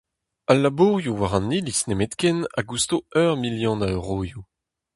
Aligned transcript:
Al 0.51 0.57
labourioù 0.63 1.13
war 1.19 1.33
an 1.37 1.53
iliz 1.57 1.79
nemetken 1.87 2.37
a 2.59 2.61
gousto 2.69 2.97
ur 3.23 3.33
milion 3.43 3.79
a 3.85 3.87
euroioù. 3.95 4.41